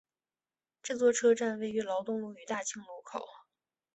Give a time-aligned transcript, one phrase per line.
[0.81, 3.23] 这座车站位于劳动路与大庆路口。